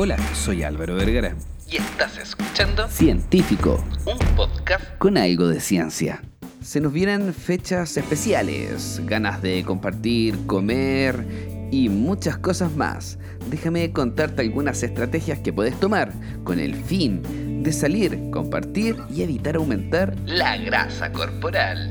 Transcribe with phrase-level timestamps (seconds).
[0.00, 1.34] Hola, soy Álvaro Vergara.
[1.68, 6.22] Y estás escuchando Científico, un podcast con algo de ciencia.
[6.62, 11.26] Se nos vienen fechas especiales, ganas de compartir, comer
[11.72, 13.18] y muchas cosas más.
[13.50, 16.12] Déjame contarte algunas estrategias que puedes tomar
[16.44, 21.90] con el fin de salir, compartir y evitar aumentar la grasa corporal.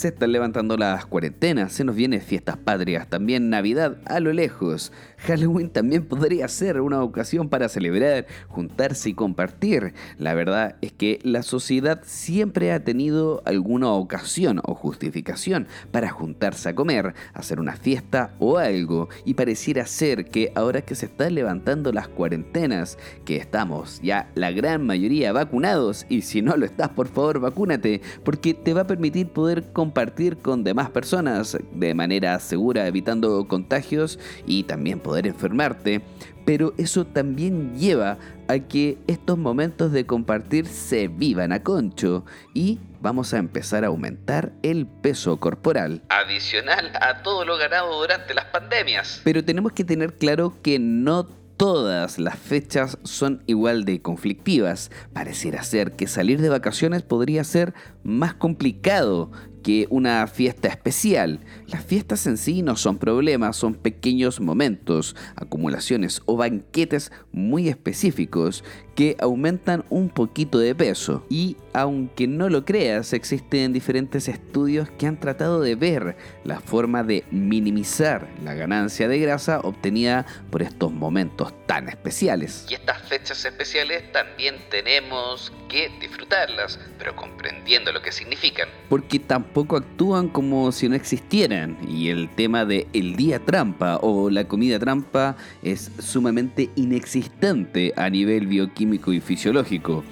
[0.00, 4.92] Se están levantando las cuarentenas, se nos vienen fiestas patrias, también Navidad a lo lejos.
[5.18, 9.92] Halloween también podría ser una ocasión para celebrar, juntarse y compartir.
[10.16, 16.70] La verdad es que la sociedad siempre ha tenido alguna ocasión o justificación para juntarse
[16.70, 19.10] a comer, hacer una fiesta o algo.
[19.26, 24.50] Y pareciera ser que ahora que se están levantando las cuarentenas, que estamos ya la
[24.50, 28.86] gran mayoría vacunados, y si no lo estás, por favor, vacúnate, porque te va a
[28.86, 35.26] permitir poder compartir compartir con demás personas de manera segura, evitando contagios y también poder
[35.26, 36.00] enfermarte.
[36.44, 42.24] Pero eso también lleva a que estos momentos de compartir se vivan a concho
[42.54, 46.02] y vamos a empezar a aumentar el peso corporal.
[46.08, 49.20] Adicional a todo lo ganado durante las pandemias.
[49.24, 51.26] Pero tenemos que tener claro que no
[51.60, 54.90] todas las fechas son igual de conflictivas.
[55.12, 59.30] Pareciera ser que salir de vacaciones podría ser más complicado
[59.62, 61.40] que una fiesta especial.
[61.66, 68.64] Las fiestas en sí no son problemas, son pequeños momentos, acumulaciones o banquetes muy específicos
[69.00, 71.24] que aumentan un poquito de peso.
[71.30, 77.02] Y aunque no lo creas, existen diferentes estudios que han tratado de ver la forma
[77.02, 82.66] de minimizar la ganancia de grasa obtenida por estos momentos tan especiales.
[82.68, 88.68] Y estas fechas especiales también tenemos que disfrutarlas, pero comprendiendo lo que significan.
[88.90, 91.78] Porque tampoco actúan como si no existieran.
[91.88, 98.10] Y el tema de el día trampa o la comida trampa es sumamente inexistente a
[98.10, 100.04] nivel bioquímico y fisiológico.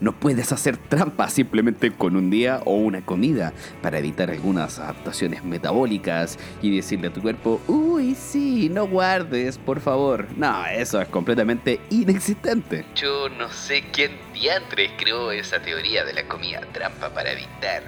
[0.00, 5.44] No puedes hacer trampa simplemente con un día o una comida para evitar algunas adaptaciones
[5.44, 10.26] metabólicas y decirle a tu cuerpo, uy, sí, no guardes, por favor.
[10.36, 12.84] No, eso es completamente inexistente.
[12.96, 17.82] Yo no sé quién diantres creó esa teoría de la comida trampa para evitar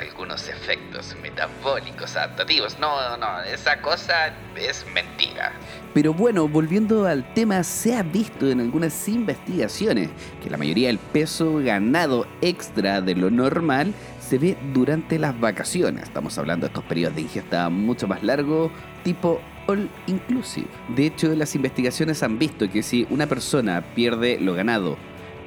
[0.00, 2.78] algunos efectos metabólicos adaptativos.
[2.78, 5.52] No, no, esa cosa es mentira.
[5.94, 10.08] Pero bueno, volviendo al tema, se ha visto en algunas investigaciones
[10.42, 16.04] que la mayoría del peso ganado extra de lo normal se ve durante las vacaciones.
[16.04, 18.70] Estamos hablando de estos periodos de ingesta mucho más largos,
[19.02, 20.68] tipo all inclusive.
[20.94, 24.96] De hecho, las investigaciones han visto que si una persona pierde lo ganado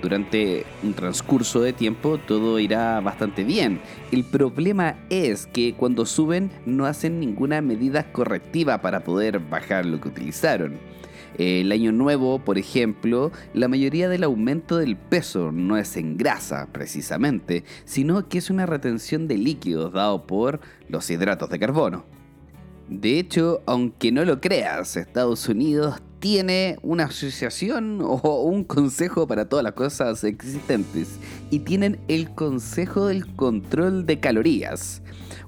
[0.04, 3.80] durante un transcurso de tiempo todo irá bastante bien.
[4.12, 10.02] El problema es que cuando suben no hacen ninguna medida correctiva para poder bajar lo
[10.02, 10.78] que utilizaron.
[11.38, 16.68] El año nuevo, por ejemplo, la mayoría del aumento del peso no es en grasa
[16.72, 20.60] precisamente, sino que es una retención de líquidos dado por
[20.90, 22.06] los hidratos de carbono.
[22.90, 29.50] De hecho, aunque no lo creas, Estados Unidos tiene una asociación o un consejo para
[29.50, 31.20] todas las cosas existentes.
[31.52, 35.02] Y tienen el Consejo del Control de Calorías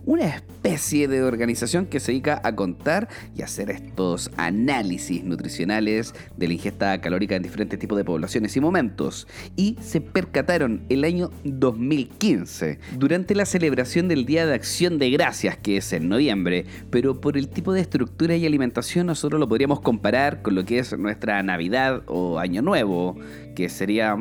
[0.05, 6.47] una especie de organización que se dedica a contar y hacer estos análisis nutricionales de
[6.47, 9.27] la ingesta calórica en diferentes tipos de poblaciones y momentos.
[9.55, 15.57] Y se percataron el año 2015, durante la celebración del Día de Acción de Gracias,
[15.57, 19.81] que es en noviembre, pero por el tipo de estructura y alimentación nosotros lo podríamos
[19.81, 23.17] comparar con lo que es nuestra Navidad o Año Nuevo,
[23.55, 24.17] que sería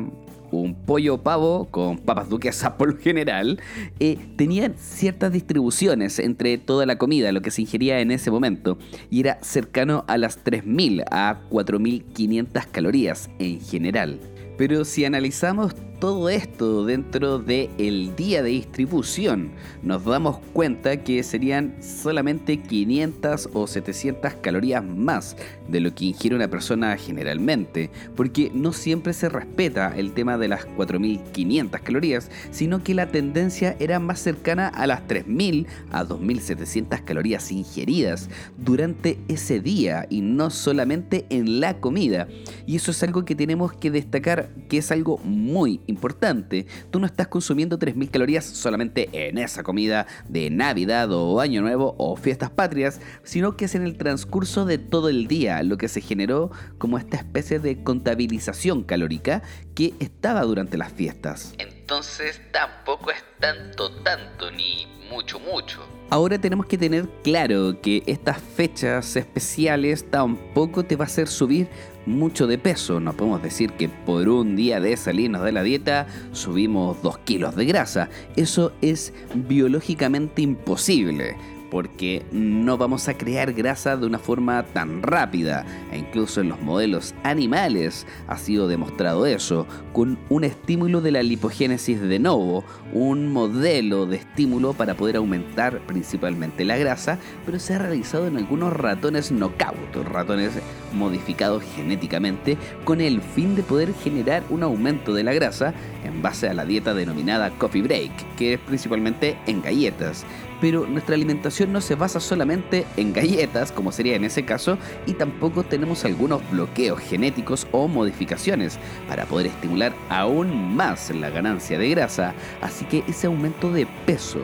[0.51, 3.59] un pollo pavo con papas duquesas por lo general,
[3.99, 8.77] eh, tenían ciertas distribuciones entre toda la comida, lo que se ingería en ese momento,
[9.09, 14.19] y era cercano a las 3.000 a 4.500 calorías en general.
[14.57, 21.75] Pero si analizamos todo esto dentro del día de distribución, nos damos cuenta que serían
[21.81, 25.35] solamente 500 o 700 calorías más
[25.67, 30.49] de lo que ingiere una persona generalmente, porque no siempre se respeta el tema de
[30.49, 37.01] las 4500 calorías, sino que la tendencia era más cercana a las 3000 a 2700
[37.01, 42.27] calorías ingeridas durante ese día y no solamente en la comida.
[42.65, 46.65] Y eso es algo que tenemos que destacar que es algo muy importante.
[46.91, 51.95] Tú no estás consumiendo 3.000 calorías solamente en esa comida de Navidad o Año Nuevo
[51.97, 55.87] o fiestas patrias, sino que es en el transcurso de todo el día lo que
[55.87, 59.41] se generó como esta especie de contabilización calórica
[59.73, 65.85] que estaba durante las fiestas Entonces tampoco es tanto, tanto, ni mucho, mucho.
[66.09, 71.67] Ahora tenemos que tener claro que estas fechas especiales tampoco te va a hacer subir
[72.05, 72.99] mucho de peso.
[72.99, 77.55] No podemos decir que por un día de salirnos de la dieta subimos 2 kilos
[77.55, 78.09] de grasa.
[78.35, 81.35] Eso es biológicamente imposible
[81.75, 85.65] porque no vamos a crear grasa de una forma tan rápida.
[85.91, 91.21] E incluso en los modelos animales ha sido demostrado eso, con un estímulo de la
[91.21, 92.63] lipogénesis de novo,
[92.93, 98.37] un modelo de estímulo para poder aumentar principalmente la grasa, pero se ha realizado en
[98.37, 100.53] algunos ratones knockout, ratones
[100.93, 105.73] modificados genéticamente, con el fin de poder generar un aumento de la grasa
[106.05, 110.25] en base a la dieta denominada coffee break, que es principalmente en galletas
[110.61, 115.13] pero nuestra alimentación no se basa solamente en galletas, como sería en ese caso, y
[115.13, 121.89] tampoco tenemos algunos bloqueos genéticos o modificaciones para poder estimular aún más la ganancia de
[121.89, 124.39] grasa, así que ese aumento de peso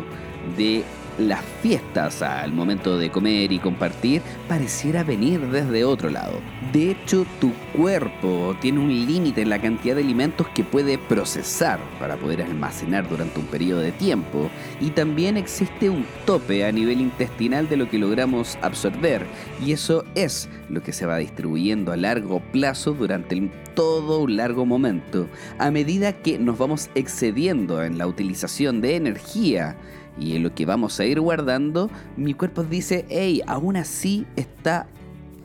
[0.58, 0.84] de
[1.28, 6.40] las fiestas al momento de comer y compartir pareciera venir desde otro lado.
[6.72, 11.80] De hecho, tu cuerpo tiene un límite en la cantidad de alimentos que puede procesar
[12.00, 14.50] para poder almacenar durante un periodo de tiempo.
[14.80, 19.26] Y también existe un tope a nivel intestinal de lo que logramos absorber.
[19.66, 24.66] Y eso es lo que se va distribuyendo a largo plazo durante todo un largo
[24.66, 25.28] momento.
[25.58, 29.78] A medida que nos vamos excediendo en la utilización de energía
[30.20, 34.88] y en lo que vamos a ir guardando, mi cuerpo dice, hey, aún así está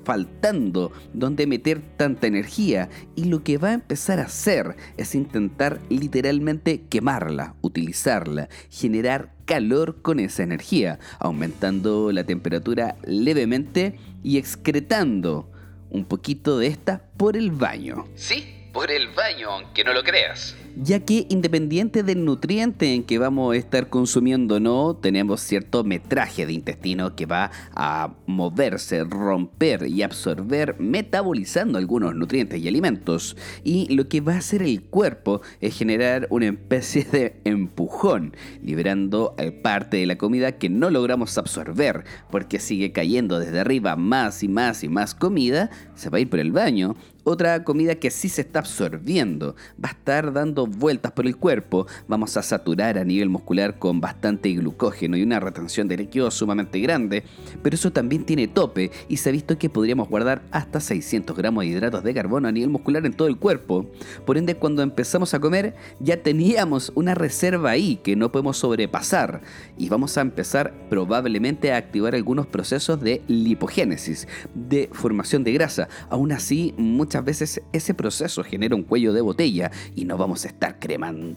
[0.07, 5.81] faltando donde meter tanta energía y lo que va a empezar a hacer es intentar
[5.89, 15.51] literalmente quemarla, utilizarla, generar calor con esa energía, aumentando la temperatura levemente y excretando
[15.91, 18.05] un poquito de esta por el baño.
[18.15, 23.19] Sí, por el baño, aunque no lo creas ya que independiente del nutriente en que
[23.19, 29.87] vamos a estar consumiendo no, tenemos cierto metraje de intestino que va a moverse, romper
[29.87, 33.37] y absorber, metabolizando algunos nutrientes y alimentos.
[33.65, 39.35] Y lo que va a hacer el cuerpo es generar una especie de empujón, liberando
[39.39, 44.43] eh, parte de la comida que no logramos absorber, porque sigue cayendo desde arriba más
[44.43, 46.97] y más y más comida, se va a ir por el baño
[47.29, 51.89] otra comida que sí se está absorbiendo, va a estar dando vueltas por el cuerpo,
[52.07, 56.79] vamos a saturar a nivel muscular con bastante glucógeno y una retención de líquido sumamente
[56.79, 57.25] grande,
[57.65, 61.65] pero eso también tiene tope y se ha visto que podríamos guardar hasta 600 gramos
[61.65, 63.91] de hidratos de carbono a nivel muscular en todo el cuerpo.
[64.25, 69.41] Por ende, cuando empezamos a comer ya teníamos una reserva ahí que no podemos sobrepasar
[69.77, 75.89] y vamos a empezar probablemente a activar algunos procesos de lipogénesis, de formación de grasa.
[76.09, 80.49] Aún así, muchas veces ese proceso genera un cuello de botella y no vamos a
[80.49, 81.37] estar cremando.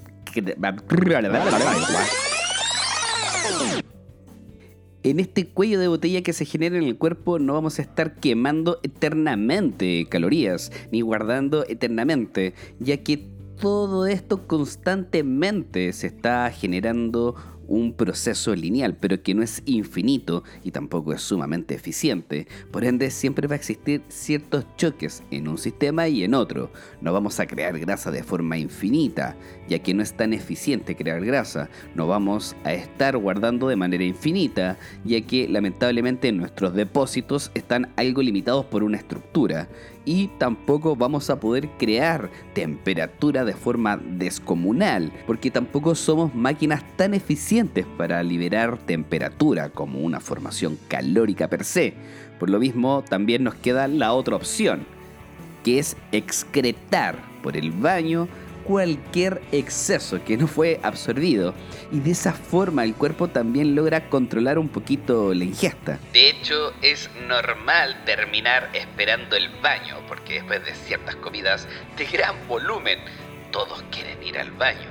[5.02, 8.16] En este cuello de botella que se genera en el cuerpo no vamos a estar
[8.16, 13.30] quemando eternamente calorías ni guardando eternamente, ya que
[13.60, 17.36] todo esto constantemente se está generando
[17.70, 22.48] un proceso lineal, pero que no es infinito y tampoco es sumamente eficiente.
[22.72, 26.72] Por ende, siempre va a existir ciertos choques en un sistema y en otro.
[27.00, 29.36] No vamos a crear grasa de forma infinita,
[29.68, 31.70] ya que no es tan eficiente crear grasa.
[31.96, 38.22] No vamos a estar guardando de manera infinita, ya que lamentablemente nuestros depósitos están algo
[38.22, 39.70] limitados por una estructura
[40.06, 47.14] y tampoco vamos a poder crear temperatura de forma descomunal, porque tampoco somos máquinas tan
[47.14, 51.94] eficientes para liberar temperatura como una formación calórica per se.
[52.40, 54.86] Por lo mismo, también nos queda la otra opción,
[55.64, 58.28] que es excretar por el baño
[58.70, 61.56] cualquier exceso que no fue absorbido
[61.92, 65.98] y de esa forma el cuerpo también logra controlar un poquito la ingesta.
[66.14, 72.48] De hecho, es normal terminar esperando el baño porque después de ciertas comidas de gran
[72.48, 73.00] volumen,
[73.52, 74.88] todos quieren ir al baño.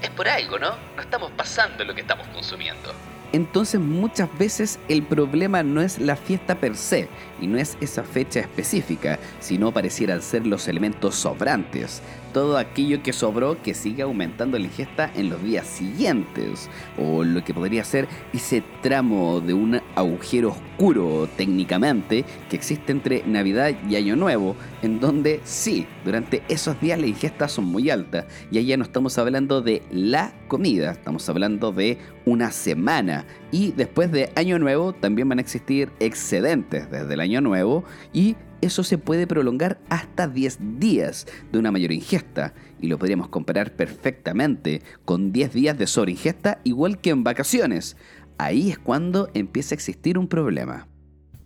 [0.00, 0.70] Es por algo, ¿no?
[0.96, 2.94] No estamos pasando lo que estamos consumiendo.
[3.32, 7.08] Entonces muchas veces el problema no es la fiesta per se
[7.40, 13.12] y no es esa fecha específica, sino parecieran ser los elementos sobrantes, todo aquello que
[13.12, 18.08] sobró que siga aumentando la ingesta en los días siguientes, o lo que podría ser
[18.32, 25.00] ese tramo de un agujero oscuro técnicamente que existe entre Navidad y Año Nuevo, en
[25.00, 29.60] donde sí, durante esos días las ingestas son muy altas, y ya no estamos hablando
[29.60, 35.38] de la comida, estamos hablando de una semana, y después de Año Nuevo también van
[35.38, 41.26] a existir excedentes desde el Año Nuevo y eso se puede prolongar hasta 10 días
[41.50, 47.00] de una mayor ingesta y lo podríamos comparar perfectamente con 10 días de sobreingesta igual
[47.00, 47.96] que en vacaciones.
[48.38, 50.88] Ahí es cuando empieza a existir un problema.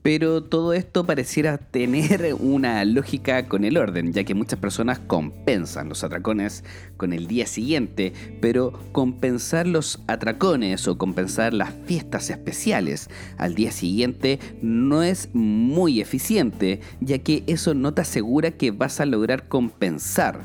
[0.06, 5.88] Pero todo esto pareciera tener una lógica con el orden, ya que muchas personas compensan
[5.88, 6.62] los atracones
[6.96, 13.72] con el día siguiente, pero compensar los atracones o compensar las fiestas especiales al día
[13.72, 19.48] siguiente no es muy eficiente, ya que eso no te asegura que vas a lograr
[19.48, 20.38] compensar.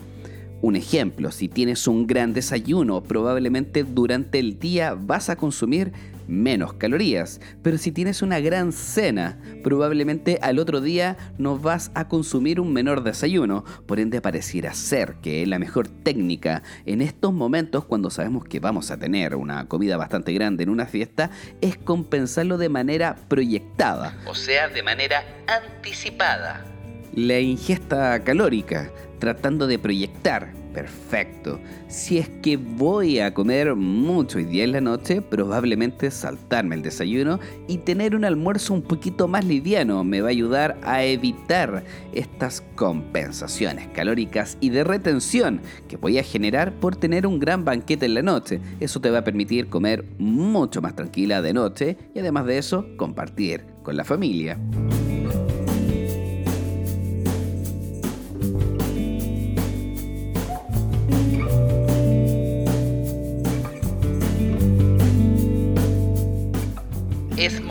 [0.64, 5.92] Un ejemplo, si tienes un gran desayuno, probablemente durante el día vas a consumir
[6.32, 7.40] menos calorías.
[7.62, 12.74] Pero si tienes una gran cena, probablemente al otro día no vas a consumir un
[12.74, 13.64] menor desayuno.
[13.86, 18.90] Por ende, pareciera ser que la mejor técnica en estos momentos, cuando sabemos que vamos
[18.92, 24.18] a tener una comida bastante grande en una fiesta, es compensarlo de manera proyectada.
[24.26, 26.66] O sea, de manera anticipada.
[27.14, 31.60] La ingesta calórica, tratando de proyectar Perfecto.
[31.88, 36.82] Si es que voy a comer mucho hoy día en la noche, probablemente saltarme el
[36.82, 41.84] desayuno y tener un almuerzo un poquito más liviano me va a ayudar a evitar
[42.14, 48.06] estas compensaciones calóricas y de retención que voy a generar por tener un gran banquete
[48.06, 48.62] en la noche.
[48.80, 52.86] Eso te va a permitir comer mucho más tranquila de noche y además de eso
[52.98, 54.58] compartir con la familia.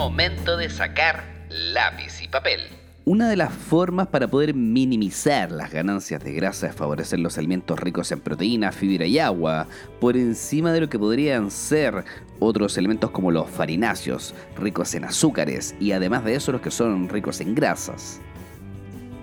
[0.00, 2.62] Momento de sacar lápiz y papel.
[3.04, 7.78] Una de las formas para poder minimizar las ganancias de grasa es favorecer los alimentos
[7.78, 9.66] ricos en proteína, fibra y agua,
[10.00, 12.02] por encima de lo que podrían ser
[12.38, 17.10] otros elementos como los farináceos, ricos en azúcares, y además de eso los que son
[17.10, 18.22] ricos en grasas.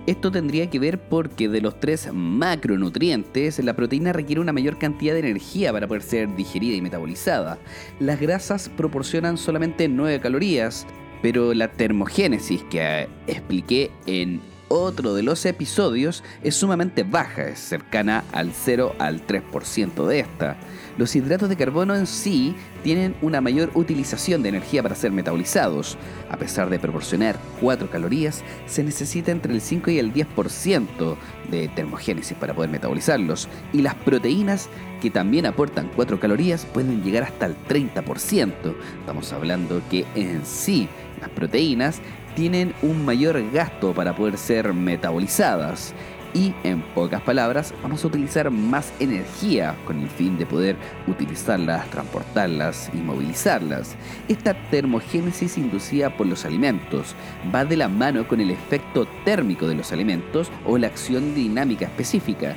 [0.08, 5.12] Esto tendría que ver porque de los tres macronutrientes, la proteína requiere una mayor cantidad
[5.12, 7.58] de energía para poder ser digerida y metabolizada.
[8.00, 10.86] Las grasas proporcionan solamente 9 calorías,
[11.20, 18.24] pero la termogénesis que expliqué en otro de los episodios es sumamente baja, es cercana
[18.32, 20.56] al 0 al 3% de esta.
[20.96, 25.96] Los hidratos de carbono en sí tienen una mayor utilización de energía para ser metabolizados.
[26.28, 31.16] A pesar de proporcionar 4 calorías, se necesita entre el 5 y el 10%
[31.50, 33.48] de termogénesis para poder metabolizarlos.
[33.72, 34.68] Y las proteínas,
[35.00, 38.52] que también aportan 4 calorías, pueden llegar hasta el 30%.
[39.00, 40.88] Estamos hablando que en sí
[41.20, 42.00] las proteínas
[42.38, 45.92] tienen un mayor gasto para poder ser metabolizadas
[46.32, 50.76] y en pocas palabras vamos a utilizar más energía con el fin de poder
[51.08, 53.96] utilizarlas, transportarlas y movilizarlas.
[54.28, 57.16] Esta termogénesis inducida por los alimentos
[57.52, 61.86] va de la mano con el efecto térmico de los alimentos o la acción dinámica
[61.86, 62.54] específica.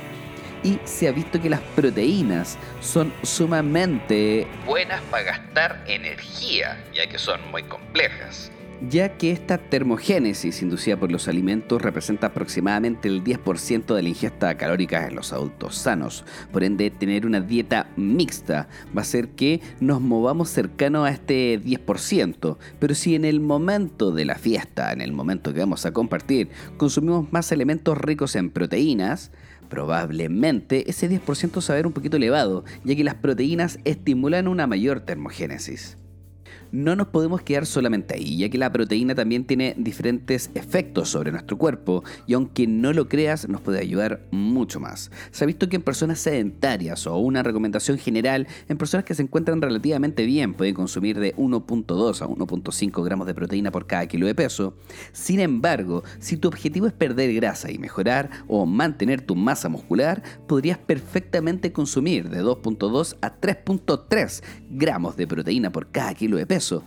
[0.62, 7.18] Y se ha visto que las proteínas son sumamente buenas para gastar energía, ya que
[7.18, 8.52] son muy complejas
[8.88, 14.56] ya que esta termogénesis inducida por los alimentos representa aproximadamente el 10% de la ingesta
[14.56, 16.24] calórica en los adultos sanos.
[16.52, 21.60] Por ende, tener una dieta mixta va a hacer que nos movamos cercano a este
[21.60, 22.56] 10%.
[22.78, 26.48] Pero si en el momento de la fiesta, en el momento que vamos a compartir,
[26.76, 29.30] consumimos más elementos ricos en proteínas,
[29.68, 34.48] probablemente ese 10% se va a ver un poquito elevado, ya que las proteínas estimulan
[34.48, 35.96] una mayor termogénesis
[36.72, 41.30] no nos podemos quedar solamente ahí, ya que la proteína también tiene diferentes efectos sobre
[41.30, 45.10] nuestro cuerpo y aunque no lo creas, nos puede ayudar mucho más.
[45.30, 49.22] Se ha visto que en personas sedentarias o una recomendación general, en personas que se
[49.22, 54.26] encuentran relativamente bien, pueden consumir de 1.2 a 1.5 gramos de proteína por cada kilo
[54.26, 54.74] de peso.
[55.12, 60.22] Sin embargo, si tu objetivo es perder grasa y mejorar o mantener tu masa muscular,
[60.48, 66.61] podrías perfectamente consumir de 2.2 a 3.3 gramos de proteína por cada kilo de peso
[66.62, 66.84] eso.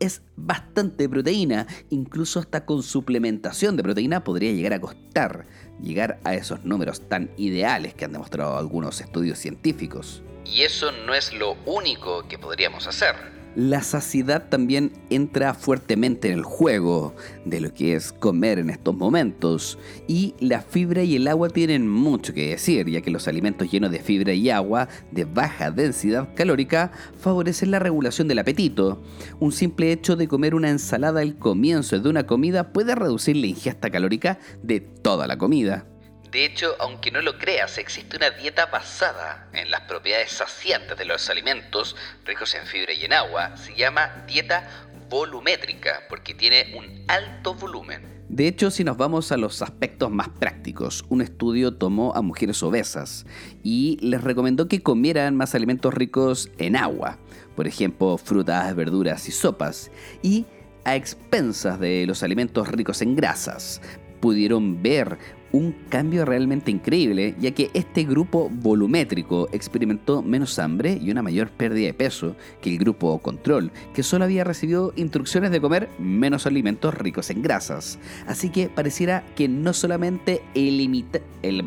[0.00, 1.66] es bastante proteína.
[1.90, 5.46] Incluso hasta con suplementación de proteína podría llegar a costar
[5.80, 10.22] llegar a esos números tan ideales que han demostrado algunos estudios científicos.
[10.44, 16.34] Y eso no es lo único que podríamos hacer la saciedad también entra fuertemente en
[16.34, 19.80] el juego de lo que es comer en estos momentos.
[20.06, 23.90] Y la fibra y el agua tienen mucho que decir, ya que los alimentos llenos
[23.90, 29.02] de fibra y agua de baja densidad calórica favorecen la regulación del apetito.
[29.40, 33.48] Un simple hecho de comer una ensalada al comienzo de una comida puede reducir la
[33.48, 35.84] ingesta calórica de toda la comida.
[36.30, 41.06] De hecho, aunque no lo creas, existe una dieta basada en las propiedades saciantes de
[41.06, 43.56] los alimentos ricos en fibra y en agua.
[43.56, 44.68] Se llama dieta
[45.08, 48.18] volumétrica porque tiene un alto volumen.
[48.28, 52.62] De hecho, si nos vamos a los aspectos más prácticos, un estudio tomó a mujeres
[52.62, 53.24] obesas
[53.62, 57.16] y les recomendó que comieran más alimentos ricos en agua,
[57.56, 59.90] por ejemplo, frutas, verduras y sopas,
[60.22, 60.44] y
[60.84, 63.80] a expensas de los alimentos ricos en grasas.
[64.20, 65.18] Pudieron ver
[65.58, 71.50] un cambio realmente increíble, ya que este grupo volumétrico experimentó menos hambre y una mayor
[71.50, 76.46] pérdida de peso que el grupo control, que solo había recibido instrucciones de comer menos
[76.46, 77.98] alimentos ricos en grasas.
[78.26, 81.04] Así que pareciera que no solamente el,
[81.42, 81.62] el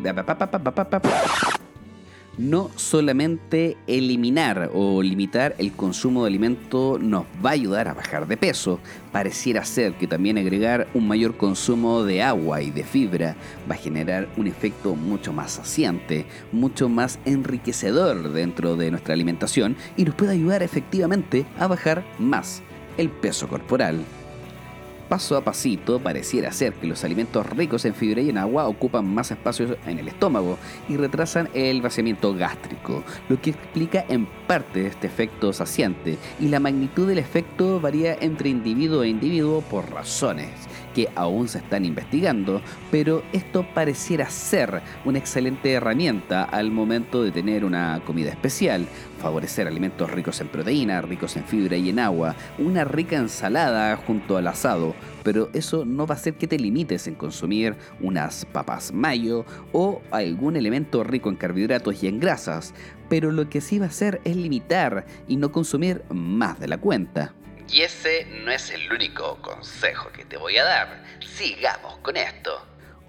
[2.38, 8.26] no solamente eliminar o limitar el consumo de alimento nos va a ayudar a bajar
[8.26, 8.80] de peso,
[9.12, 13.36] pareciera ser que también agregar un mayor consumo de agua y de fibra
[13.70, 19.76] va a generar un efecto mucho más saciante, mucho más enriquecedor dentro de nuestra alimentación
[19.96, 22.62] y nos puede ayudar efectivamente a bajar más
[22.96, 24.04] el peso corporal
[25.12, 29.06] paso a pasito pareciera ser que los alimentos ricos en fibra y en agua ocupan
[29.06, 30.56] más espacio en el estómago
[30.88, 36.60] y retrasan el vaciamiento gástrico, lo que explica en parte este efecto saciante y la
[36.60, 40.48] magnitud del efecto varía entre individuo e individuo por razones
[40.94, 47.30] que aún se están investigando, pero esto pareciera ser una excelente herramienta al momento de
[47.30, 48.86] tener una comida especial,
[49.18, 54.36] favorecer alimentos ricos en proteína, ricos en fibra y en agua, una rica ensalada junto
[54.36, 58.92] al asado, pero eso no va a hacer que te limites en consumir unas papas
[58.92, 62.74] mayo o algún elemento rico en carbohidratos y en grasas,
[63.08, 66.78] pero lo que sí va a hacer es limitar y no consumir más de la
[66.78, 67.34] cuenta.
[67.72, 71.04] Y ese no es el único consejo que te voy a dar.
[71.20, 72.50] Sigamos con esto.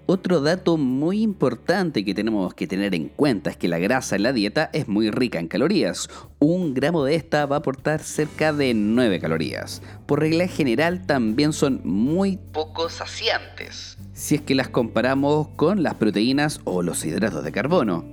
[0.06, 4.22] Otro dato muy importante que tenemos que tener en cuenta es que la grasa en
[4.22, 6.08] la dieta es muy rica en calorías.
[6.38, 9.82] Un gramo de esta va a aportar cerca de 9 calorías.
[10.06, 13.98] Por regla general también son muy poco saciantes.
[14.14, 18.06] Si es que las comparamos con las proteínas o los hidratos de carbono.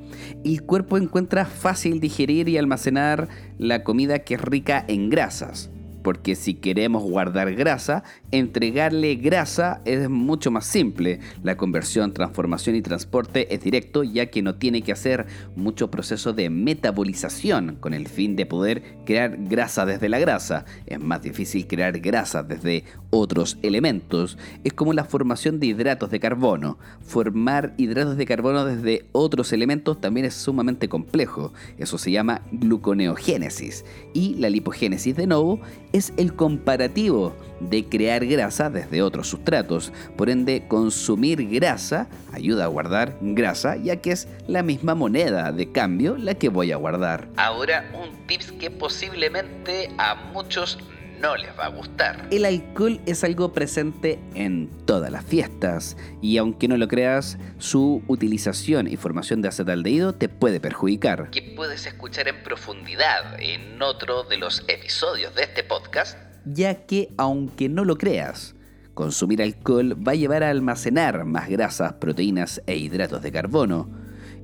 [0.43, 5.69] El cuerpo encuentra fácil digerir y almacenar la comida que es rica en grasas
[6.03, 11.19] porque si queremos guardar grasa, entregarle grasa es mucho más simple.
[11.43, 16.33] La conversión, transformación y transporte es directo ya que no tiene que hacer mucho proceso
[16.33, 20.65] de metabolización con el fin de poder crear grasa desde la grasa.
[20.85, 24.37] Es más difícil crear grasa desde otros elementos.
[24.63, 26.77] Es como la formación de hidratos de carbono.
[27.01, 31.53] Formar hidratos de carbono desde otros elementos también es sumamente complejo.
[31.77, 33.85] Eso se llama gluconeogénesis.
[34.13, 35.59] Y la lipogénesis de nuevo
[35.93, 39.91] es el comparativo de crear grasa desde otros sustratos.
[40.17, 45.71] Por ende, consumir grasa ayuda a guardar grasa ya que es la misma moneda de
[45.71, 47.27] cambio la que voy a guardar.
[47.37, 50.79] Ahora un tips que posiblemente a muchos
[51.21, 52.27] no les va a gustar.
[52.31, 58.03] El alcohol es algo presente en todas las fiestas y aunque no lo creas, su
[58.07, 61.29] utilización y formación de acetaldehído te puede perjudicar.
[61.29, 66.17] Que puedes escuchar en profundidad en otro de los episodios de este podcast.
[66.45, 68.55] Ya que aunque no lo creas,
[68.93, 73.89] consumir alcohol va a llevar a almacenar más grasas, proteínas e hidratos de carbono.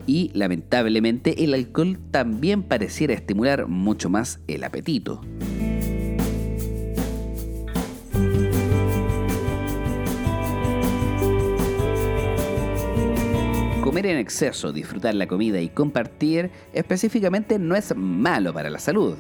[0.05, 5.21] Y lamentablemente el alcohol también pareciera estimular mucho más el apetito.
[13.97, 19.15] Comer en exceso, disfrutar la comida y compartir específicamente no es malo para la salud.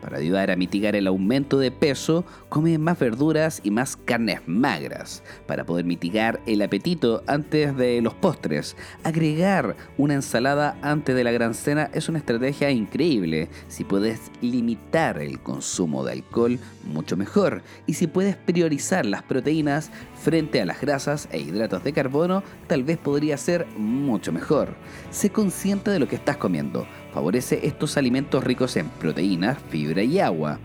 [0.00, 5.22] Para ayudar a mitigar el aumento de peso, come más verduras y más carnes magras.
[5.46, 11.30] Para poder mitigar el apetito antes de los postres, agregar una ensalada antes de la
[11.30, 13.48] gran cena es una estrategia increíble.
[13.68, 17.62] Si puedes limitar el consumo de alcohol, mucho mejor.
[17.86, 22.84] Y si puedes priorizar las proteínas frente a las grasas e hidratos de carbono, tal
[22.84, 24.76] vez podría ser mucho mejor.
[25.10, 30.18] Sé consciente de lo que estás comiendo favorece estos alimentos ricos en proteínas, fibra y
[30.18, 30.58] agua.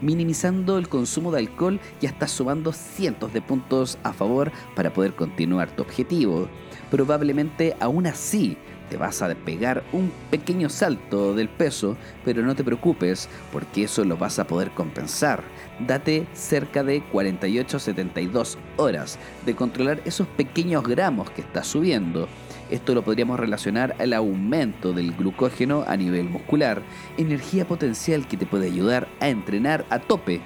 [0.00, 5.14] Minimizando el consumo de alcohol ya estás sumando cientos de puntos a favor para poder
[5.14, 6.48] continuar tu objetivo.
[6.90, 8.56] Probablemente aún así
[8.90, 14.04] te vas a pegar un pequeño salto del peso, pero no te preocupes porque eso
[14.04, 15.42] lo vas a poder compensar.
[15.80, 22.28] Date cerca de 48-72 horas de controlar esos pequeños gramos que estás subiendo
[22.70, 26.82] esto lo podríamos relacionar al aumento del glucógeno a nivel muscular,
[27.18, 30.40] energía potencial que te puede ayudar a entrenar a tope.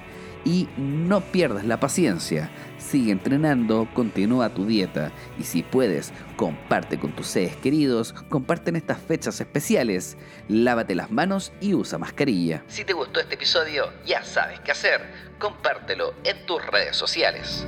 [0.45, 2.49] Y no pierdas la paciencia,
[2.79, 8.77] sigue entrenando, continúa tu dieta y si puedes, comparte con tus seres queridos, comparte en
[8.77, 12.63] estas fechas especiales, lávate las manos y usa mascarilla.
[12.67, 15.01] Si te gustó este episodio, ya sabes qué hacer,
[15.37, 17.67] compártelo en tus redes sociales.